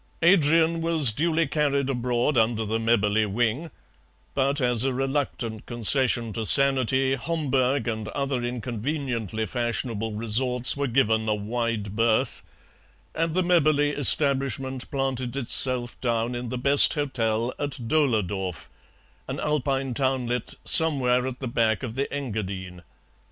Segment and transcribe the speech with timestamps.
[0.23, 3.69] Adrian was duly carried abroad under the Mebberley wing;
[4.33, 11.29] but as a reluctant concession to sanity Homburg and other inconveniently fashionable resorts were given
[11.29, 12.41] a wide berth,
[13.13, 18.69] and the Mebberley establishment planted itself down in the best hotel at Dohledorf,
[19.27, 22.81] an Alpine townlet somewhere at the back of the Engadine.